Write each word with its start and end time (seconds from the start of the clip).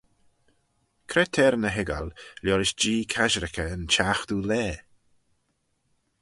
Cre 1.09 1.23
t'er 1.33 1.55
ny 1.59 1.71
hoiggal 1.75 2.07
liorish 2.43 2.75
Jee 2.81 3.09
casherickey 3.13 3.71
yn 3.75 3.83
çhiaghtoo 3.93 4.41
laa? 4.49 4.75